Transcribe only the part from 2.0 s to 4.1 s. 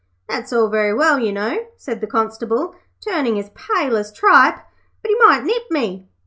the Constable, turning as pale